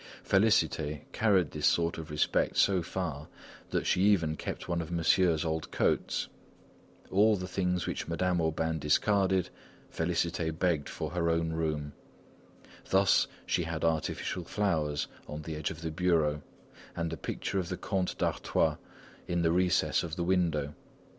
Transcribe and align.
Félicité 0.27 1.01
carried 1.11 1.51
this 1.51 1.67
sort 1.67 1.99
of 1.99 2.09
respect 2.09 2.57
so 2.57 2.81
far 2.81 3.27
that 3.69 3.85
she 3.85 4.01
even 4.01 4.35
kept 4.35 4.67
one 4.67 4.81
of 4.81 4.89
Monsieur's 4.89 5.45
old 5.45 5.69
coats. 5.69 6.27
All 7.11 7.35
the 7.35 7.47
things 7.47 7.85
which 7.85 8.07
Madame 8.07 8.41
Aubain 8.41 8.79
discarded, 8.79 9.51
Félicité 9.95 10.57
begged 10.57 10.89
for 10.89 11.11
her 11.11 11.29
own 11.29 11.53
room. 11.53 11.93
Thus, 12.89 13.27
she 13.45 13.61
had 13.65 13.83
artificial 13.85 14.43
flowers 14.43 15.05
on 15.27 15.43
the 15.43 15.55
edge 15.55 15.69
of 15.69 15.81
the 15.81 15.91
bureau, 15.91 16.41
and 16.95 17.11
the 17.11 17.15
picture 17.15 17.59
of 17.59 17.69
the 17.69 17.77
Comte 17.77 18.17
d'Artois 18.17 18.77
in 19.27 19.43
the 19.43 19.51
recess 19.51 20.01
of 20.01 20.15
the 20.15 20.23
window. 20.23 20.73